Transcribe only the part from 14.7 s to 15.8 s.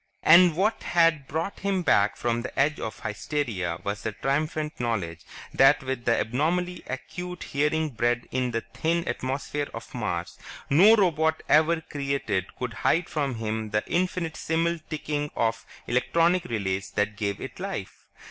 ticking of